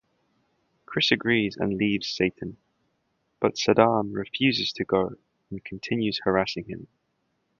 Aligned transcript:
Chris 0.87 1.11
agrees 1.11 1.55
and 1.57 1.77
leaves 1.77 2.07
Satan, 2.07 2.57
but 3.39 3.53
Saddam 3.53 4.13
refuses 4.15 4.73
to 4.73 4.83
go, 4.83 5.13
and 5.51 5.63
continues 5.63 6.21
harassing 6.23 6.65
him. 6.65 6.87